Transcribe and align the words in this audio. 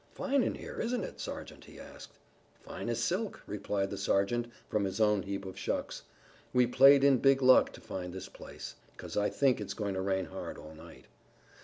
"Fine 0.15 0.41
in 0.41 0.55
here, 0.55 0.79
isn't 0.81 1.03
it, 1.03 1.19
Sergeant?" 1.19 1.65
he 1.65 1.77
said. 1.77 2.07
"Fine 2.63 2.89
as 2.89 2.97
silk," 3.03 3.43
replied 3.45 3.91
the 3.91 3.99
sergeant 3.99 4.47
from 4.67 4.83
his 4.83 4.99
own 4.99 5.21
heap 5.21 5.45
of 5.45 5.59
shucks. 5.59 6.01
"We 6.53 6.65
played 6.65 7.03
in 7.03 7.17
big 7.19 7.39
luck 7.43 7.71
to 7.73 7.81
find 7.81 8.11
this 8.11 8.27
place, 8.27 8.73
'cause 8.97 9.15
I 9.15 9.29
think 9.29 9.61
it's 9.61 9.75
going 9.75 9.93
to 9.93 10.01
rain 10.01 10.25
hard 10.25 10.57
all 10.57 10.73
night." 10.73 11.05